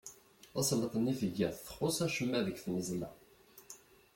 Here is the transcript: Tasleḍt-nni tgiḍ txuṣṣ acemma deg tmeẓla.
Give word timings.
Tasleḍt-nni 0.53 1.13
tgiḍ 1.19 1.53
txuṣṣ 1.57 1.99
acemma 2.05 2.39
deg 2.45 2.57
tmeẓla. 2.59 3.09